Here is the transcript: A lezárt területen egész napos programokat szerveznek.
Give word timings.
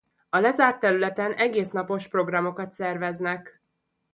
A 0.29 0.37
lezárt 0.37 0.79
területen 0.79 1.31
egész 1.33 1.69
napos 1.69 2.07
programokat 2.07 2.71
szerveznek. 2.71 3.61